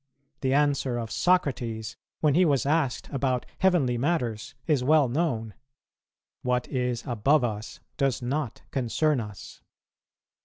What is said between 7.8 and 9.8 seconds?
does not concern us.'